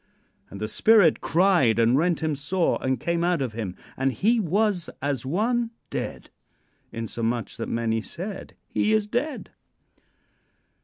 [0.49, 4.39] "And the spirit cried, and rent him sore, and came out of him; and he
[4.39, 6.31] was as one dead;
[6.91, 9.51] insomuch that many said, 'He is dead.'"